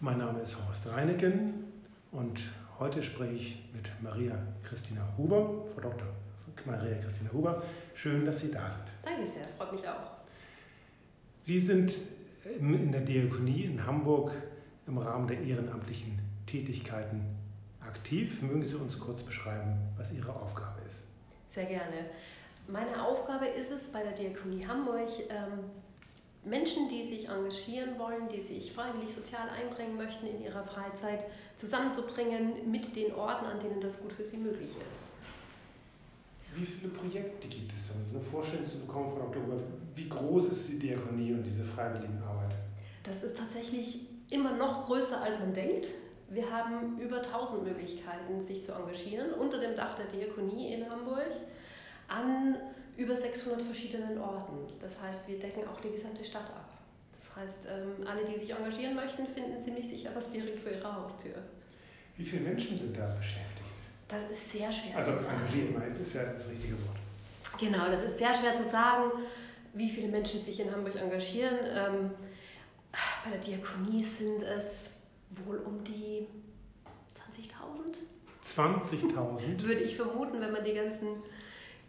[0.00, 1.64] Mein Name ist Horst Reineken
[2.12, 2.40] und
[2.78, 6.06] heute spreche ich mit Maria Christina Huber, Frau Dr.
[6.66, 7.64] Maria Christina Huber.
[7.94, 8.84] Schön, dass Sie da sind.
[9.02, 10.12] Danke sehr, freut mich auch.
[11.40, 11.94] Sie sind
[12.60, 14.30] in der Diakonie in Hamburg
[14.86, 17.24] im Rahmen der ehrenamtlichen Tätigkeiten
[17.80, 18.40] aktiv.
[18.40, 21.08] Mögen Sie uns kurz beschreiben, was Ihre Aufgabe ist?
[21.48, 22.06] Sehr gerne.
[22.68, 25.64] Meine Aufgabe ist es bei der Diakonie Hamburg, ähm,
[26.48, 31.24] Menschen, die sich engagieren wollen, die sich freiwillig sozial einbringen möchten in ihrer Freizeit,
[31.56, 35.10] zusammenzubringen mit den Orten, an denen das gut für sie möglich ist.
[36.54, 37.90] Wie viele Projekte gibt es?
[37.90, 39.54] Um eine Vorstellung zu bekommen von Oktober,
[39.94, 42.52] wie groß ist die Diakonie und diese Freiwilligenarbeit?
[43.02, 45.88] Das ist tatsächlich immer noch größer, als man denkt.
[46.30, 51.30] Wir haben über 1000 Möglichkeiten, sich zu engagieren unter dem Dach der Diakonie in Hamburg
[52.08, 52.56] an
[52.98, 54.66] über 600 verschiedenen Orten.
[54.80, 56.68] Das heißt, wir decken auch die gesamte Stadt ab.
[57.18, 60.96] Das heißt, ähm, alle, die sich engagieren möchten, finden ziemlich sicher was direkt vor ihrer
[60.96, 61.34] Haustür.
[62.16, 63.68] Wie viele Menschen sind da beschäftigt?
[64.08, 65.42] Das ist sehr schwer also, zu sagen.
[65.46, 66.96] Also engagiert ist ja das richtige Wort.
[67.60, 69.12] Genau, das ist sehr schwer zu sagen,
[69.74, 71.56] wie viele Menschen sich in Hamburg engagieren.
[71.72, 72.10] Ähm,
[73.24, 74.96] bei der Diakonie sind es
[75.30, 76.26] wohl um die
[77.14, 77.98] 20.000.
[78.56, 79.62] 20.000?
[79.62, 81.22] Würde ich vermuten, wenn man die ganzen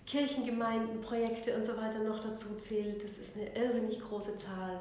[0.10, 3.04] Kirchengemeinden, Projekte und so weiter noch dazu zählt.
[3.04, 4.80] Das ist eine irrsinnig große Zahl.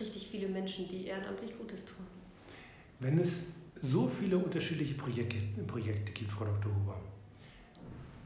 [0.00, 2.04] Richtig viele Menschen, die ehrenamtlich Gutes tun.
[2.98, 5.36] Wenn es so viele unterschiedliche Projekte,
[5.68, 6.74] Projekte gibt, Frau Dr.
[6.74, 7.00] Huber,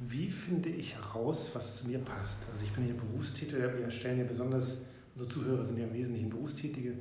[0.08, 2.44] wie finde ich heraus, was zu mir passt?
[2.50, 6.30] Also ich bin hier Berufstätiger, wir stellen ja besonders, unsere Zuhörer sind ja im Wesentlichen
[6.30, 6.94] Berufstätige.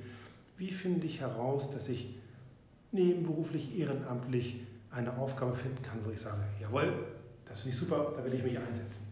[0.58, 2.16] Wie finde ich heraus, dass ich
[2.92, 4.60] nebenberuflich, ehrenamtlich
[4.92, 6.94] eine Aufgabe finden kann, wo ich sage, jawohl,
[7.52, 9.08] das finde ich super, da will ich mich einsetzen.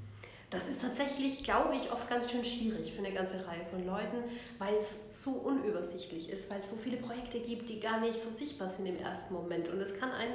[0.49, 4.23] Das ist tatsächlich, glaube ich, oft ganz schön schwierig für eine ganze Reihe von Leuten,
[4.57, 8.31] weil es so unübersichtlich ist, weil es so viele Projekte gibt, die gar nicht so
[8.31, 9.69] sichtbar sind im ersten Moment.
[9.69, 10.33] Und es kann einen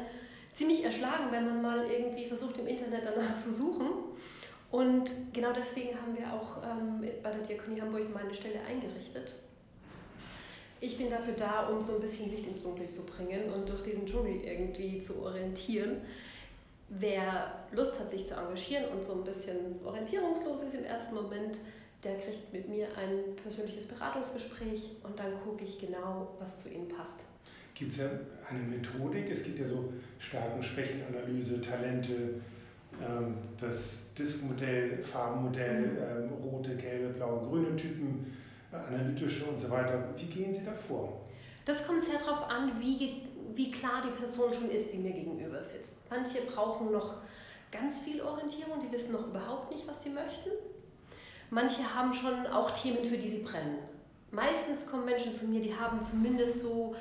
[0.52, 3.88] ziemlich erschlagen, wenn man mal irgendwie versucht, im Internet danach zu suchen.
[4.70, 9.34] Und genau deswegen haben wir auch ähm, bei der Diakonie Hamburg meine Stelle eingerichtet.
[10.80, 13.82] Ich bin dafür da, um so ein bisschen Licht ins Dunkel zu bringen und durch
[13.82, 16.02] diesen Dschungel irgendwie zu orientieren.
[16.98, 21.58] Wer Lust hat, sich zu engagieren und so ein bisschen orientierungslos ist im ersten Moment,
[22.04, 26.88] der kriegt mit mir ein persönliches Beratungsgespräch und dann gucke ich genau, was zu ihnen
[26.88, 27.24] passt.
[27.74, 28.10] Gibt es ja
[28.48, 29.28] eine Methodik?
[29.30, 32.40] Es gibt ja so Stärken-Schwächen-Analyse, Talente,
[33.02, 35.98] ähm, das Diskmodell, Farbenmodell, mhm.
[35.98, 38.36] ähm, rote, gelbe, blaue, grüne Typen,
[38.72, 40.10] äh, analytische und so weiter.
[40.16, 41.20] Wie gehen Sie da vor?
[41.64, 43.22] Das kommt sehr darauf an, wie
[43.54, 45.94] wie klar die Person schon ist, die mir gegenüber sitzt.
[46.10, 47.14] Manche brauchen noch
[47.70, 50.50] ganz viel Orientierung, die wissen noch überhaupt nicht, was sie möchten.
[51.50, 53.78] Manche haben schon auch Themen, für die sie brennen.
[54.30, 56.96] Meistens kommen Menschen zu mir, die haben zumindest so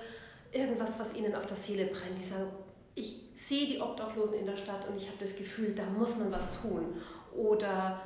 [0.52, 2.18] irgendwas, was ihnen auf der Seele brennt.
[2.19, 2.52] Die sagen,
[2.96, 6.31] ich sehe die Obdachlosen in der Stadt und ich habe das Gefühl, da muss man
[6.31, 7.02] was tun.
[7.35, 8.02] Oder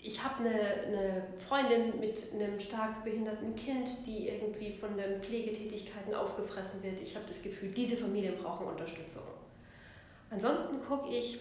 [0.00, 6.14] ich habe eine, eine, Freundin mit einem stark behinderten Kind, die irgendwie von den Pflegetätigkeiten
[6.14, 7.00] aufgefressen wird.
[7.00, 9.24] Ich habe das Gefühl, diese Familien brauchen Unterstützung.
[10.30, 11.40] Ansonsten gucke ich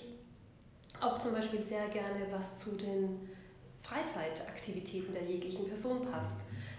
[0.99, 3.29] auch zum Beispiel sehr gerne, was zu den
[3.81, 6.37] Freizeitaktivitäten der jeglichen Person passt.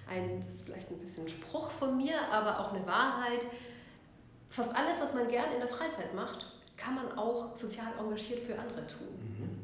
[0.08, 3.46] Ein, das ist vielleicht ein bisschen Spruch von mir, aber auch eine Wahrheit.
[4.48, 6.46] Fast alles, was man gern in der Freizeit macht,
[6.76, 9.08] kann man auch sozial engagiert für andere tun.
[9.20, 9.57] Mhm.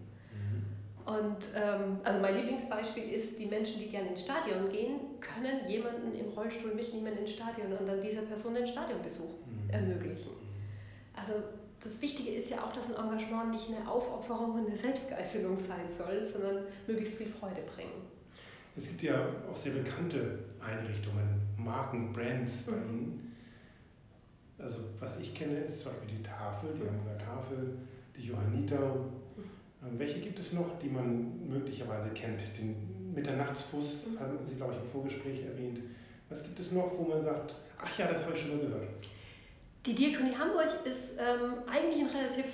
[1.07, 6.15] Und ähm, also mein Lieblingsbeispiel ist, die Menschen, die gerne ins Stadion gehen, können jemanden
[6.15, 9.71] im Rollstuhl mitnehmen ins Stadion und dann dieser Person den Stadionbesuch mhm.
[9.71, 10.31] ermöglichen.
[11.15, 11.35] Also
[11.83, 15.89] das Wichtige ist ja auch, dass ein Engagement nicht eine Aufopferung und eine Selbstgeißelung sein
[15.89, 18.03] soll, sondern möglichst viel Freude bringen.
[18.77, 22.89] Es gibt ja auch sehr bekannte Einrichtungen, Marken, Brands bei mhm.
[22.89, 23.37] Ihnen.
[24.59, 27.77] Also was ich kenne, ist zum Beispiel die Tafel, die Hamburger Tafel,
[28.17, 29.13] die Johanniter, ähm,
[29.93, 32.41] welche gibt es noch, die man möglicherweise kennt?
[32.59, 34.21] Den Mitternachtsbus mhm.
[34.21, 35.81] hatten Sie, glaube ich, im Vorgespräch erwähnt.
[36.29, 38.89] Was gibt es noch, wo man sagt, ach ja, das habe ich schon mal gehört?
[39.87, 42.47] Die Diakonie Hamburg ist ähm, eigentlich ein relativ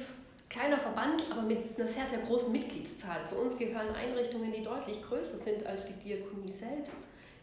[0.49, 3.25] kleiner Verband, aber mit einer sehr, sehr großen Mitgliedszahl.
[3.25, 6.97] Zu uns gehören Einrichtungen, die deutlich größer sind als die Diakonie selbst.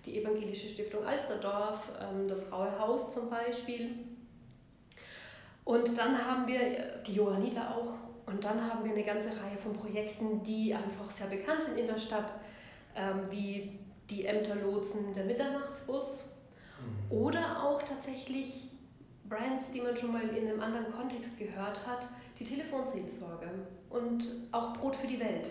[0.05, 3.91] Die Evangelische Stiftung Alsterdorf, ähm, das Raue Haus zum Beispiel.
[5.63, 7.97] Und dann haben wir die Johanniter auch,
[8.27, 11.87] und dann haben wir eine ganze Reihe von Projekten, die einfach sehr bekannt sind in
[11.87, 12.33] der Stadt,
[12.95, 13.79] ähm, wie
[14.09, 16.29] die Ämterlotsen, der Mitternachtsbus
[16.79, 17.11] mhm.
[17.11, 18.65] oder auch tatsächlich
[19.27, 22.07] Brands, die man schon mal in einem anderen Kontext gehört hat,
[22.37, 23.49] die Telefonseelsorge
[23.89, 25.49] und auch Brot für die Welt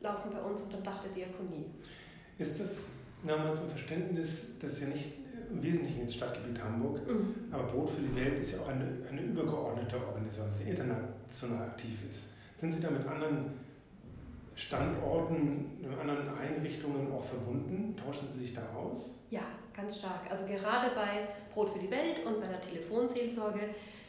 [0.00, 1.66] laufen bei uns unter dem Dach der Diakonie.
[2.38, 2.88] Ist das
[3.24, 5.12] nochmal zum Verständnis, das ist ja nicht
[5.50, 7.34] im Wesentlichen ins Stadtgebiet Hamburg, mhm.
[7.50, 11.98] aber Brot für die Welt ist ja auch eine, eine übergeordnete Organisation, die international aktiv
[12.10, 12.28] ist.
[12.56, 13.52] Sind Sie da mit anderen
[14.54, 17.96] Standorten, mit anderen Einrichtungen auch verbunden?
[17.96, 19.14] Tauschen Sie sich da aus?
[19.30, 19.42] Ja,
[19.74, 20.28] ganz stark.
[20.28, 23.60] Also gerade bei Brot für die Welt und bei der Telefonseelsorge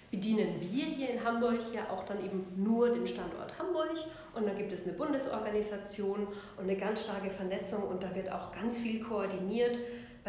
[0.09, 3.93] bedienen wir hier in Hamburg ja auch dann eben nur den Standort Hamburg
[4.33, 6.27] und dann gibt es eine Bundesorganisation
[6.57, 9.77] und eine ganz starke Vernetzung und da wird auch ganz viel koordiniert.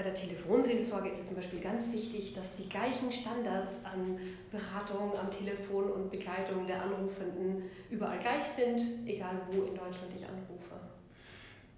[0.00, 4.18] Bei der Telefonseelsorge ist es zum Beispiel ganz wichtig, dass die gleichen Standards an
[4.50, 10.24] Beratung am Telefon und Begleitung der Anrufenden überall gleich sind, egal wo in Deutschland ich
[10.24, 10.72] anrufe.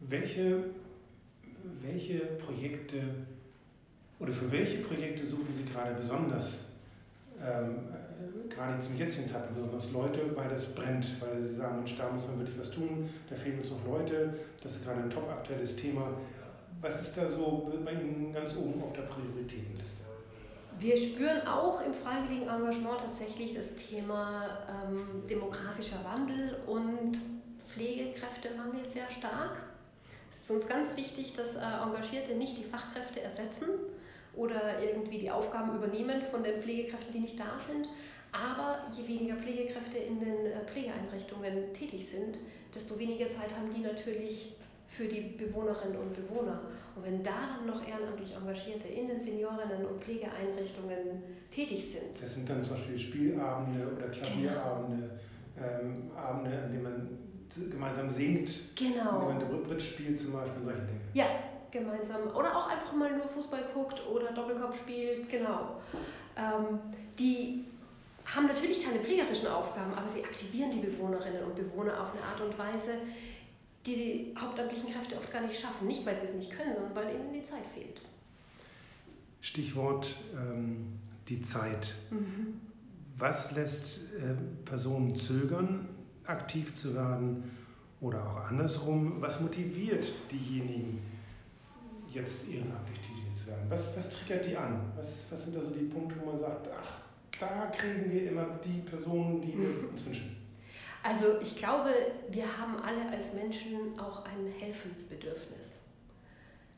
[0.03, 0.67] Welche,
[1.81, 3.03] welche Projekte
[4.21, 6.67] oder für welche Projekte suchen Sie gerade besonders
[7.45, 7.89] ähm,
[8.49, 12.29] gerade zum jetzigen Zeitpunkt besonders Leute, weil das brennt, weil sie sagen, Mensch, da muss
[12.29, 14.33] man wirklich was tun, da fehlen uns noch Leute,
[14.63, 16.15] das ist gerade ein top aktuelles Thema.
[16.83, 20.03] Was ist da so bei Ihnen ganz oben auf der Prioritätenliste?
[20.79, 27.21] Wir spüren auch im freiwilligen Engagement tatsächlich das Thema ähm, demografischer Wandel und
[27.69, 29.63] Pflegekräftemangel sehr stark.
[30.31, 33.69] Es ist uns ganz wichtig, dass äh, Engagierte nicht die Fachkräfte ersetzen,
[34.35, 37.89] oder irgendwie die Aufgaben übernehmen von den Pflegekräften, die nicht da sind.
[38.33, 42.39] Aber je weniger Pflegekräfte in den äh, Pflegeeinrichtungen tätig sind,
[42.75, 44.55] desto weniger Zeit haben die natürlich
[44.97, 46.61] für die Bewohnerinnen und Bewohner.
[46.95, 52.21] Und wenn da dann noch ehrenamtlich Engagierte in den Seniorinnen- und Pflegeeinrichtungen tätig sind.
[52.21, 55.11] Das sind dann zum Beispiel Spielabende oder Klavierabende,
[55.55, 55.67] genau.
[55.67, 57.19] ähm, Abende, an denen man
[57.71, 59.29] gemeinsam singt, genau.
[59.29, 61.01] an denen man Bridge spielt zum Beispiel, solche Dinge.
[61.15, 61.27] Ja,
[61.71, 65.81] gemeinsam oder auch einfach mal nur Fußball guckt oder Doppelkopf spielt, genau.
[66.37, 66.79] Ähm,
[67.19, 67.65] die
[68.25, 72.41] haben natürlich keine pflegerischen Aufgaben, aber sie aktivieren die Bewohnerinnen und Bewohner auf eine Art
[72.41, 72.99] und Weise,
[73.87, 75.87] die die hauptamtlichen Kräfte oft gar nicht schaffen.
[75.87, 78.01] Nicht, weil sie es nicht können, sondern weil ihnen die Zeit fehlt.
[79.41, 81.95] Stichwort ähm, die Zeit.
[82.11, 82.61] Mhm.
[83.17, 84.35] Was lässt äh,
[84.65, 85.89] Personen zögern,
[86.25, 87.51] aktiv zu werden?
[88.01, 91.01] Oder auch andersrum, was motiviert diejenigen,
[92.13, 93.65] jetzt ehrenamtlich tätig zu werden?
[93.69, 94.93] Was, was triggert die an?
[94.97, 97.01] Was, was sind da so die Punkte, wo man sagt, ach,
[97.39, 100.22] da kriegen wir immer die Personen, die wir uns wünschen?
[101.03, 101.91] Also ich glaube,
[102.31, 105.81] wir haben alle als Menschen auch ein Helfensbedürfnis.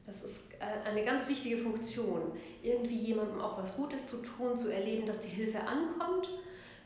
[0.07, 2.33] Das ist äh, eine ganz wichtige Funktion,
[2.63, 6.29] irgendwie jemandem auch was Gutes zu tun, zu erleben, dass die Hilfe ankommt.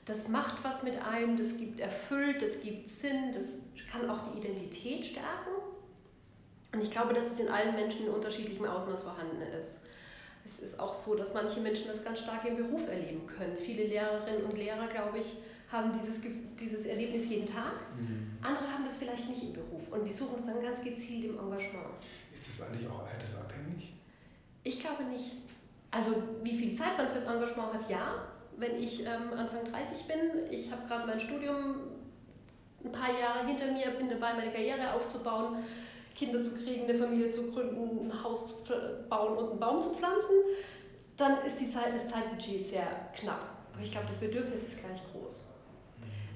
[0.05, 3.56] Das macht was mit einem, das gibt erfüllt, das gibt Sinn, das
[3.91, 5.50] kann auch die Identität stärken.
[6.73, 9.81] Und ich glaube, dass es in allen Menschen in unterschiedlichem Ausmaß vorhanden ist.
[10.44, 13.56] Es ist auch so, dass manche Menschen das ganz stark im Beruf erleben können.
[13.58, 15.38] Viele Lehrerinnen und Lehrer, glaube ich,
[15.70, 16.23] haben dieses,
[16.59, 17.73] dieses Erlebnis jeden Tag.
[17.97, 18.38] Mhm.
[18.43, 21.38] Andere haben das vielleicht nicht im Beruf und die suchen es dann ganz gezielt im
[21.38, 21.87] Engagement.
[22.32, 23.93] Ist das eigentlich auch altersabhängig?
[24.65, 25.32] Ich glaube nicht.
[25.91, 28.25] Also wie viel Zeit man fürs Engagement hat, ja.
[28.56, 31.76] Wenn ich ähm, Anfang 30 bin, ich habe gerade mein Studium
[32.85, 35.59] ein paar Jahre hinter mir, bin dabei, meine Karriere aufzubauen
[36.19, 38.73] Kinder zu kriegen, eine Familie zu gründen, ein Haus zu
[39.09, 40.35] bauen und einen Baum zu pflanzen,
[41.17, 43.47] dann ist die Zeit, das Zeitbudget sehr knapp.
[43.73, 45.44] Aber ich glaube, das Bedürfnis ist gleich groß.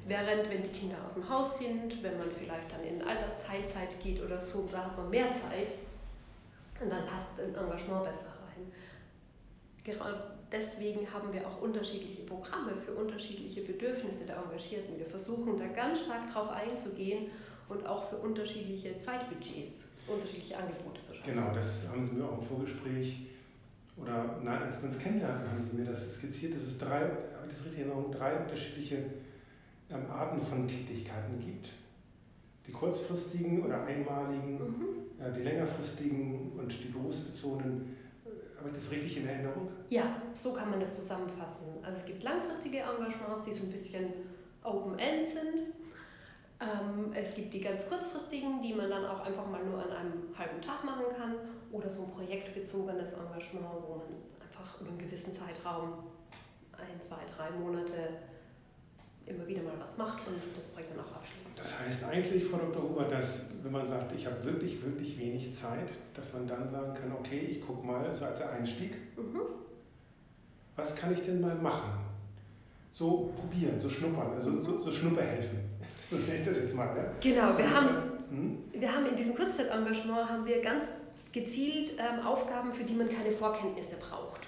[0.07, 4.23] Während, wenn die Kinder aus dem Haus sind, wenn man vielleicht dann in Altersteilzeit geht
[4.23, 5.73] oder so, da hat man mehr Zeit
[6.81, 8.67] und dann passt ein Engagement besser rein.
[9.85, 14.99] Gerade deswegen haben wir auch unterschiedliche Programme für unterschiedliche Bedürfnisse der Engagierten.
[14.99, 17.27] Wir versuchen da ganz stark drauf einzugehen
[17.69, 21.35] und auch für unterschiedliche Zeitbudgets unterschiedliche Angebote zu schaffen.
[21.35, 23.27] Genau, das haben Sie mir auch im Vorgespräch
[23.97, 27.01] oder nein, als wir uns kennenlernten, haben Sie mir das skizziert, dass es drei,
[27.49, 29.05] das richtig drei unterschiedliche
[29.93, 31.69] ähm, Arten von Tätigkeiten gibt.
[32.67, 35.21] Die kurzfristigen oder einmaligen, mhm.
[35.21, 37.97] äh, die längerfristigen und die berufsbezogenen.
[38.25, 39.69] Äh, habe ich das richtig in Erinnerung?
[39.91, 41.67] Ja, so kann man das zusammenfassen.
[41.83, 44.07] Also es gibt langfristige Engagements, die so ein bisschen
[44.63, 45.73] Open-End sind
[46.63, 50.39] ähm, es gibt die ganz kurzfristigen, die man dann auch einfach mal nur an einem
[50.39, 51.35] halben Tag machen kann
[51.73, 54.07] oder so ein projektbezogenes Engagement, wo man
[54.41, 56.05] einfach über einen gewissen Zeitraum,
[56.73, 57.95] ein, zwei, drei Monate
[59.27, 61.59] immer wieder mal was macht und das Projekt dann auch abschließt.
[61.59, 62.83] Das heißt eigentlich, Frau Dr.
[62.83, 66.95] Huber, dass wenn man sagt, ich habe wirklich, wirklich wenig Zeit, dass man dann sagen
[66.95, 69.41] kann, okay, ich gucke mal, so als Einstieg, mhm.
[70.77, 71.93] was kann ich denn mal machen?
[72.91, 75.59] So probieren, so schnuppern, also so, so Schnupperhelfen.
[76.11, 76.95] So nenne ich das jetzt mal.
[76.95, 77.05] Ja?
[77.23, 77.89] Genau, wir haben,
[78.29, 78.59] hm?
[78.71, 80.91] wir haben in diesem Kurzzeitengagement haben wir ganz
[81.33, 84.43] gezielt ähm, Aufgaben, für die man keine Vorkenntnisse braucht.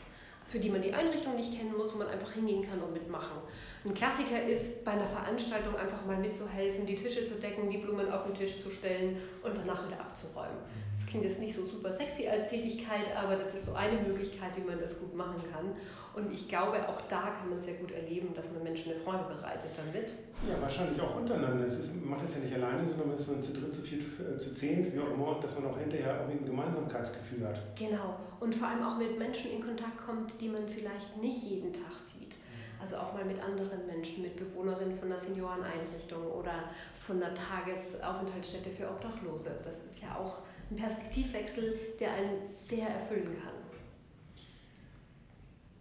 [0.47, 3.39] Für die man die Einrichtung nicht kennen muss, wo man einfach hingehen kann und mitmachen.
[3.85, 8.11] Ein Klassiker ist, bei einer Veranstaltung einfach mal mitzuhelfen, die Tische zu decken, die Blumen
[8.13, 10.59] auf den Tisch zu stellen und danach wieder abzuräumen.
[10.97, 14.57] Das klingt jetzt nicht so super sexy als Tätigkeit, aber das ist so eine Möglichkeit,
[14.57, 15.77] wie man das gut machen kann.
[16.17, 19.25] Und ich glaube, auch da kann man sehr gut erleben, dass man Menschen eine Freude
[19.25, 20.13] bereitet damit.
[20.49, 21.65] Ja, wahrscheinlich auch untereinander.
[21.65, 24.03] Es ist, man macht das ja nicht alleine, sondern dass man zu dritt, zu viert,
[24.21, 27.61] äh, zu zehn, wie auch immer, dass man auch hinterher irgendwie ein Gemeinsamkeitsgefühl hat.
[27.77, 28.17] Genau.
[28.39, 31.99] Und vor allem auch mit Menschen in Kontakt kommt, die man vielleicht nicht jeden Tag
[31.99, 32.37] sieht.
[32.81, 36.69] Also auch mal mit anderen Menschen, mit Bewohnerinnen von einer Senioreneinrichtung oder
[37.01, 39.51] von einer Tagesaufenthaltsstätte für Obdachlose.
[39.65, 40.39] Das ist ja auch
[40.71, 43.64] ein Perspektivwechsel, der einen sehr erfüllen kann.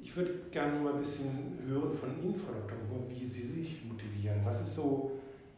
[0.04, 2.78] Ich würde gerne mal ein bisschen hören von Ihnen, Frau Dr.
[2.78, 4.38] Huber, wie Sie sich motivieren.
[4.44, 5.14] Was, ist so,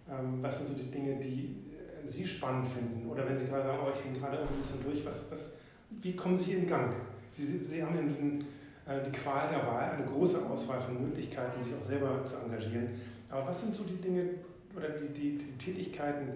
[0.08, 3.10] ähm, was sind so die Dinge, die äh, Sie spannend finden?
[3.10, 5.58] Oder wenn Sie gerade sagen, oh, ich hänge gerade ein bisschen durch, was, was,
[5.90, 6.94] wie kommen Sie in Gang?
[7.32, 8.42] Sie, Sie haben in,
[8.86, 12.90] äh, die Qual der Wahl, eine große Auswahl von Möglichkeiten, sich auch selber zu engagieren.
[13.30, 14.30] Aber was sind so die Dinge
[14.76, 16.30] oder die, die, die Tätigkeiten,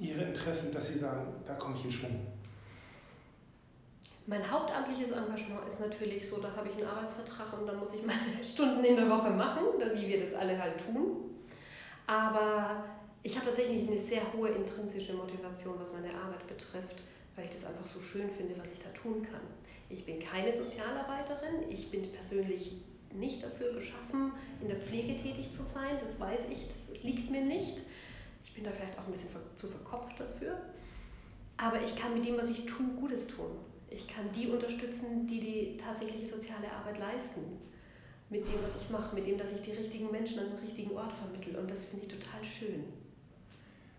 [0.00, 2.26] Ihre Interessen, dass Sie sagen, da komme ich in Schwung?
[4.28, 8.04] Mein hauptamtliches Engagement ist natürlich so, da habe ich einen Arbeitsvertrag und dann muss ich
[8.04, 11.30] meine Stunden in der Woche machen, wie wir das alle halt tun.
[12.06, 12.84] Aber
[13.22, 17.02] ich habe tatsächlich eine sehr hohe intrinsische Motivation, was meine Arbeit betrifft,
[17.36, 19.40] weil ich das einfach so schön finde, was ich da tun kann.
[19.88, 22.72] Ich bin keine Sozialarbeiterin, ich bin persönlich
[23.14, 27.46] nicht dafür geschaffen, in der Pflege tätig zu sein, das weiß ich, das liegt mir
[27.46, 27.82] nicht.
[28.44, 30.60] Ich bin da vielleicht auch ein bisschen zu verkopft dafür.
[31.56, 33.56] Aber ich kann mit dem, was ich tue, Gutes tun.
[33.90, 37.40] Ich kann die unterstützen, die die tatsächliche soziale Arbeit leisten.
[38.30, 40.94] Mit dem, was ich mache, mit dem, dass ich die richtigen Menschen an den richtigen
[40.94, 41.58] Ort vermittle.
[41.58, 42.84] Und das finde ich total schön.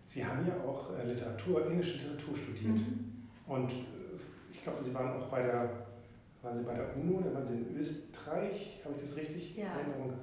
[0.06, 2.76] Sie haben ja auch äh, Literatur, englische Literatur studiert.
[2.76, 3.28] Mhm.
[3.46, 3.74] Und äh,
[4.52, 5.86] ich glaube, Sie waren auch bei der,
[6.42, 9.72] waren Sie bei der UNO, oder waren Sie in Österreich, habe ich das richtig ja.
[9.72, 10.14] in Erinnerung?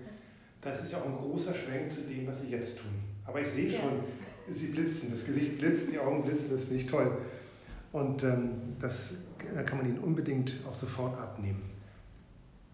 [0.61, 2.91] Das ist ja auch ein großer Schwenk zu dem, was Sie jetzt tun.
[3.25, 3.79] Aber ich sehe ja.
[3.79, 4.03] schon,
[4.53, 7.17] Sie blitzen, das Gesicht blitzt, die Augen blitzen, das finde ich toll.
[7.97, 9.15] Und ähm, das
[9.65, 11.63] kann man ihnen unbedingt auch sofort abnehmen.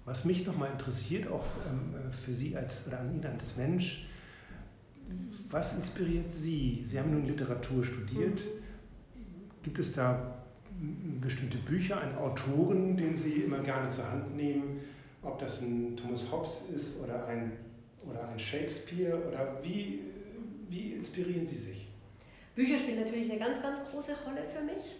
[0.04, 1.94] Was mich nochmal interessiert, auch ähm,
[2.26, 4.06] für Sie als, oder an Ihnen als Mensch,
[5.50, 6.84] was inspiriert Sie?
[6.86, 8.42] Sie haben nun Literatur studiert.
[8.42, 9.64] Mhm.
[9.64, 10.44] Gibt es da
[11.22, 14.82] bestimmte Bücher, einen Autoren, den Sie immer gerne zur Hand nehmen?
[15.22, 17.54] Ob das ein Thomas Hobbes ist oder ein,
[18.06, 19.16] oder ein Shakespeare?
[19.26, 20.02] Oder wie,
[20.68, 21.88] wie inspirieren Sie sich?
[22.56, 24.96] Bücher spielen natürlich eine ganz, ganz große Rolle für mich.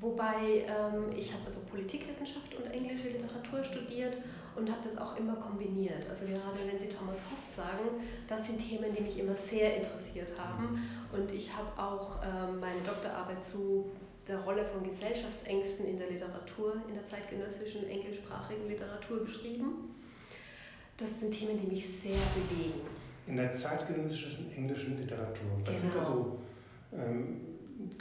[0.00, 4.18] Wobei ähm, ich habe also Politikwissenschaft und englische Literatur studiert
[4.56, 6.08] und habe das auch immer kombiniert.
[6.08, 10.32] Also gerade wenn Sie Thomas Hobbes sagen, das sind Themen, die mich immer sehr interessiert
[10.38, 10.80] haben.
[11.12, 13.86] Und ich habe auch ähm, meine Doktorarbeit zu
[14.26, 19.94] der Rolle von Gesellschaftsängsten in der Literatur, in der zeitgenössischen englischsprachigen Literatur geschrieben.
[20.96, 22.80] Das sind Themen, die mich sehr bewegen.
[23.26, 25.46] In der zeitgenössischen englischen Literatur.
[25.64, 25.92] Was genau.
[25.92, 26.12] sind da genau.
[26.12, 26.38] so
[26.92, 27.40] ähm,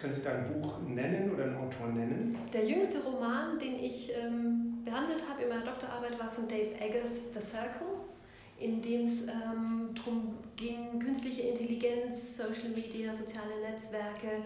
[0.03, 2.35] können Sie da ein Buch nennen oder einen Autor nennen?
[2.51, 7.33] Der jüngste Roman, den ich ähm, behandelt habe in meiner Doktorarbeit, war von Dave Eggers,
[7.33, 7.87] The Circle,
[8.59, 14.43] in dem es ähm, darum ging, künstliche Intelligenz, Social Media, soziale Netzwerke,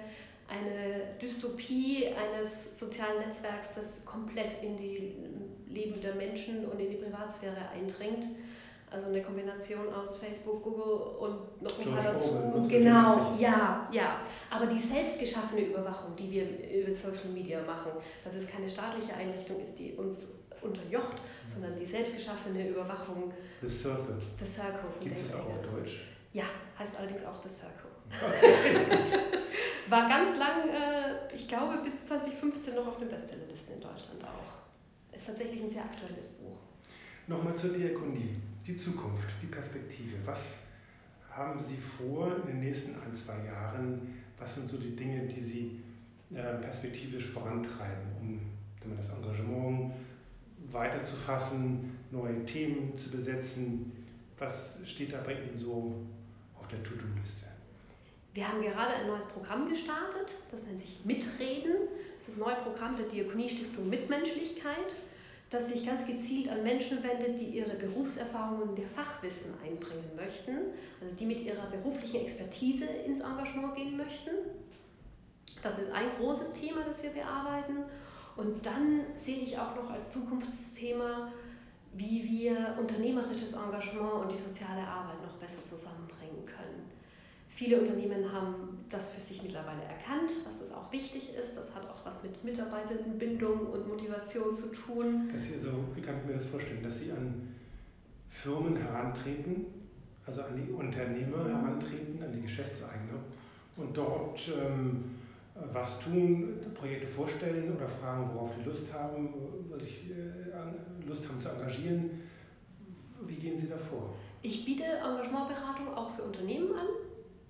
[0.48, 5.16] eine Dystopie eines sozialen Netzwerks, das komplett in die
[5.68, 8.28] Leben der Menschen und in die Privatsphäre eindringt
[8.89, 12.67] also eine Kombination aus Facebook, Google und noch ein George paar dazu.
[12.70, 14.22] Genau, ja, ja.
[14.50, 17.91] Aber die selbstgeschaffene Überwachung, die wir über Social Media machen,
[18.24, 20.29] dass es keine staatliche Einrichtung ist, die uns
[20.62, 21.51] unterjocht, mhm.
[21.51, 23.34] sondern die selbstgeschaffene Überwachung.
[23.62, 24.17] The Circle.
[24.39, 26.00] The Circle von Gibt es auch auf Deutsch?
[26.32, 26.46] Ja,
[26.79, 27.91] heißt allerdings auch The Circle.
[28.10, 29.20] Okay,
[29.89, 35.13] War ganz lang, äh, ich glaube bis 2015 noch auf den Bestsellerlisten in Deutschland auch.
[35.13, 36.58] Ist tatsächlich ein sehr aktuelles Buch.
[37.27, 38.36] Nochmal zur Diakonie
[38.68, 40.18] die Zukunft, die Perspektive.
[40.26, 40.58] Was
[41.32, 44.14] haben Sie vor in den nächsten ein, zwei Jahren?
[44.38, 45.84] Was sind so die Dinge, die Sie
[46.36, 49.94] äh, perspektivisch vorantreiben, um das Engagement
[50.72, 53.92] weiterzufassen, neue Themen zu besetzen?
[54.38, 55.96] Was steht da bei Ihnen so
[56.60, 57.46] auf der To-Do-Liste?
[58.34, 61.74] Wir haben gerade ein neues Programm gestartet, das nennt sich Mitreden.
[62.18, 64.96] Das ist das neue Programm der Diakoniestiftung Mitmenschlichkeit
[65.50, 70.51] das sich ganz gezielt an Menschen wendet, die ihre Berufserfahrungen der Fachwissen einbringen möchten,
[71.00, 74.32] also die mit ihrer beruflichen Expertise ins Engagement gehen möchten.
[75.63, 77.77] Das ist ein großes Thema, das wir bearbeiten.
[78.36, 81.32] Und dann sehe ich auch noch als Zukunftsthema,
[81.94, 86.92] wie wir unternehmerisches Engagement und die soziale Arbeit noch besser zusammenbringen können.
[87.48, 91.58] Viele Unternehmen haben das für sich mittlerweile erkannt, dass es auch wichtig ist.
[91.58, 92.17] Das hat auch was
[92.48, 95.30] Mitarbeitendenbindung und Motivation zu tun.
[95.32, 97.54] Dass Sie also, wie kann ich mir das vorstellen, dass Sie an
[98.30, 99.66] Firmen herantreten,
[100.25, 101.50] also an die Unternehmer mhm.
[101.50, 103.20] herantreten, an die Geschäftseigner
[103.75, 105.04] und dort ähm,
[105.74, 109.34] was tun, Projekte vorstellen oder fragen, worauf die Lust haben,
[109.70, 112.22] was ich, äh, Lust haben zu engagieren.
[113.25, 114.13] Wie gehen Sie da vor?
[114.44, 116.88] Ich biete Engagementberatung auch für Unternehmen an,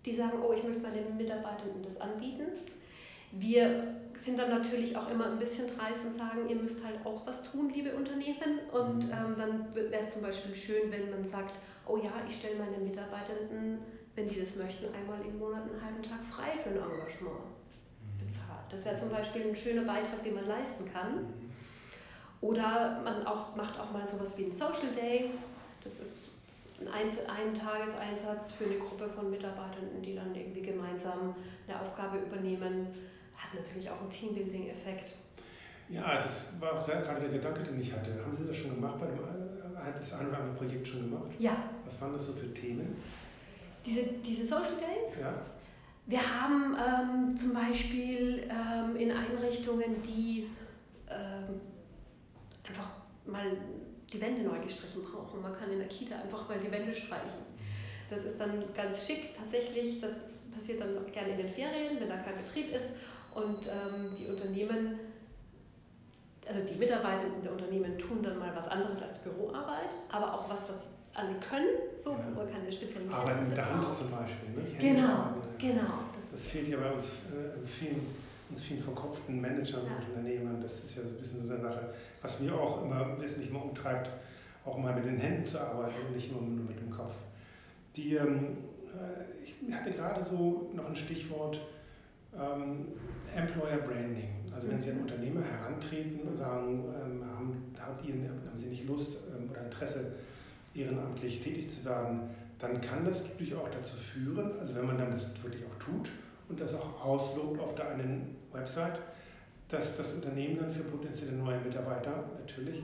[0.05, 2.47] die sagen, oh, ich möchte mal den Mitarbeitenden das anbieten.
[3.33, 7.25] Wir sind dann natürlich auch immer ein bisschen dreist und sagen, ihr müsst halt auch
[7.27, 8.59] was tun, liebe Unternehmen.
[8.71, 9.13] Und mhm.
[9.13, 12.77] ähm, dann wäre es zum Beispiel schön, wenn man sagt, oh ja, ich stelle meine
[12.77, 13.79] Mitarbeitenden,
[14.15, 17.45] wenn die das möchten, einmal im Monat einen halben Tag frei für ein Engagement
[18.17, 18.65] bezahlt.
[18.71, 21.15] Das wäre zum Beispiel ein schöner Beitrag, den man leisten kann.
[21.15, 21.47] Mhm.
[22.41, 25.31] Oder man auch, macht auch mal sowas wie ein Social Day.
[25.83, 26.29] Das ist
[26.85, 31.35] ein, ein Tageseinsatz für eine Gruppe von Mitarbeitenden, die dann irgendwie gemeinsam
[31.67, 32.87] eine Aufgabe übernehmen.
[33.37, 35.13] Hat natürlich auch einen Teambuilding-Effekt.
[35.89, 38.11] Ja, das war auch gerade der Gedanke, den ich hatte.
[38.21, 39.19] Haben Sie das schon gemacht bei dem
[39.87, 41.31] hat das ein oder andere Projekt schon gemacht?
[41.39, 41.69] Ja.
[41.85, 42.95] Was waren das so für Themen?
[43.85, 45.19] Diese, diese Social Days?
[45.21, 45.33] Ja.
[46.05, 50.49] Wir haben ähm, zum Beispiel ähm, in Einrichtungen, die
[51.09, 51.61] ähm,
[52.63, 52.89] einfach
[53.25, 53.45] mal
[54.11, 55.41] die Wände neu gestrichen brauchen.
[55.41, 57.45] Man kann in der Kita einfach mal die Wände streichen.
[58.09, 59.99] Das ist dann ganz schick tatsächlich.
[59.99, 62.93] Das passiert dann gerne in den Ferien, wenn da kein Betrieb ist.
[63.33, 64.99] Und ähm, die Unternehmen,
[66.47, 70.69] also die Mitarbeitenden der Unternehmen tun dann mal was anderes als Büroarbeit, aber auch was,
[70.69, 72.17] was alle können, so, ja.
[72.35, 74.49] man kann eine spezielle Arbeit mit der Hand zum Beispiel.
[74.55, 74.77] Ne?
[74.79, 76.05] Genau, genau.
[76.15, 78.05] Das, das fehlt ja bei uns äh, vielen,
[78.49, 79.97] uns vielen verkopften Managern ja.
[79.97, 80.61] und Unternehmern.
[80.61, 81.89] Das ist ja so ein bisschen so eine Sache,
[82.21, 84.11] was mir auch immer wesentlich mal umtreibt,
[84.63, 87.15] auch mal mit den Händen zu arbeiten und nicht nur, nur mit dem Kopf.
[87.95, 91.59] Die, ähm, äh, ich hatte gerade so noch ein Stichwort
[92.39, 92.87] ähm,
[93.35, 94.29] Employer Branding.
[94.53, 98.87] Also wenn Sie an Unternehmer herantreten und sagen, ähm, haben, habt ihr, haben Sie nicht
[98.87, 100.13] Lust ähm, oder Interesse,
[100.73, 102.29] ehrenamtlich tätig zu werden,
[102.59, 106.09] dann kann das natürlich auch dazu führen, also wenn man dann das wirklich auch tut
[106.49, 108.99] und das auch auslobt auf der einen Website,
[109.69, 112.83] dass das Unternehmen dann für potenzielle neue Mitarbeiter natürlich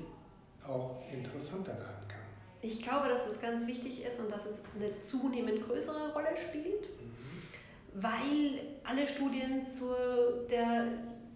[0.68, 2.20] auch interessanter werden kann.
[2.62, 6.90] Ich glaube, dass es ganz wichtig ist und dass es eine zunehmend größere Rolle spielt,
[6.90, 8.02] mhm.
[8.02, 9.86] weil alle Studien zu
[10.50, 10.88] der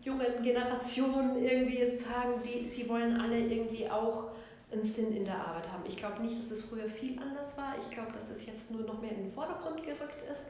[0.02, 4.32] jungen Generation irgendwie jetzt sagen, die, sie wollen alle irgendwie auch
[4.72, 5.84] einen Sinn in der Arbeit haben.
[5.88, 7.76] Ich glaube nicht, dass es früher viel anders war.
[7.80, 10.50] Ich glaube, dass es jetzt nur noch mehr in den Vordergrund gerückt ist,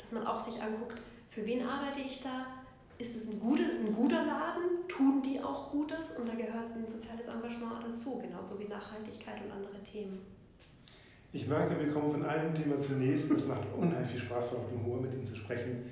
[0.00, 2.46] dass man auch sich anguckt, für wen arbeite ich da?
[2.98, 4.88] Ist es ein, gute, ein guter Laden?
[4.88, 6.12] Tun die auch Gutes?
[6.18, 10.20] Und da gehört ein soziales Engagement dazu, genauso wie Nachhaltigkeit und andere Themen.
[11.32, 13.36] Ich merke, wir kommen von einem Thema zum nächsten.
[13.36, 15.90] Es macht unheimlich viel Spaß, dem Humor mit Ihnen zu sprechen.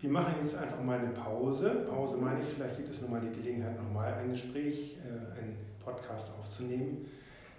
[0.00, 1.84] Wir machen jetzt einfach mal eine Pause.
[1.88, 6.30] Pause meine ich, vielleicht gibt es nochmal die Gelegenheit, nochmal ein Gespräch, äh, einen Podcast
[6.38, 7.08] aufzunehmen.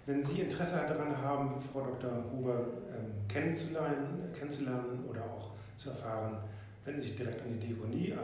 [0.06, 2.24] Wenn Sie Interesse daran haben, Frau Dr.
[2.32, 6.38] Huber ähm, kennenzulernen, kennenzulernen oder auch zu erfahren,
[6.84, 8.14] wenden Sie sich direkt an die Diakonie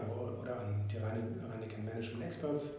[0.43, 2.71] oder an die Rheinigen Management Experts.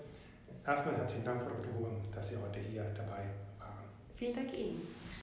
[0.65, 1.73] Erstmal herzlichen Dank, Frau Dr.
[1.78, 3.23] Huber, dass Sie heute hier dabei
[3.60, 3.86] waren.
[4.15, 4.82] Vielen Dank Ihnen.